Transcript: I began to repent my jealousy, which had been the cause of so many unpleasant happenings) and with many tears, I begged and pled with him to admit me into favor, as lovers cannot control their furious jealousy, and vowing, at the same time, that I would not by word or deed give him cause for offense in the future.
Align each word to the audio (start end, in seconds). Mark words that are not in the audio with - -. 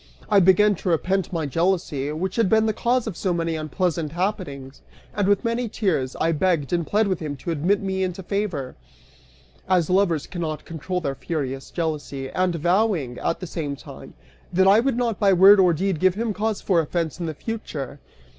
I 0.31 0.39
began 0.39 0.73
to 0.77 0.89
repent 0.89 1.31
my 1.31 1.45
jealousy, 1.45 2.11
which 2.11 2.35
had 2.37 2.49
been 2.49 2.65
the 2.65 2.73
cause 2.73 3.05
of 3.05 3.15
so 3.15 3.31
many 3.35 3.55
unpleasant 3.55 4.13
happenings) 4.13 4.81
and 5.13 5.27
with 5.27 5.45
many 5.45 5.69
tears, 5.69 6.15
I 6.15 6.31
begged 6.31 6.73
and 6.73 6.87
pled 6.87 7.07
with 7.07 7.19
him 7.19 7.35
to 7.35 7.51
admit 7.51 7.81
me 7.81 8.01
into 8.01 8.23
favor, 8.23 8.75
as 9.69 9.91
lovers 9.91 10.25
cannot 10.25 10.65
control 10.65 11.01
their 11.01 11.13
furious 11.13 11.69
jealousy, 11.69 12.31
and 12.31 12.55
vowing, 12.55 13.19
at 13.19 13.41
the 13.41 13.45
same 13.45 13.75
time, 13.75 14.15
that 14.51 14.67
I 14.67 14.79
would 14.79 14.97
not 14.97 15.19
by 15.19 15.33
word 15.33 15.59
or 15.59 15.71
deed 15.71 15.99
give 15.99 16.15
him 16.15 16.33
cause 16.33 16.61
for 16.61 16.79
offense 16.79 17.19
in 17.19 17.27
the 17.27 17.35
future. 17.35 17.99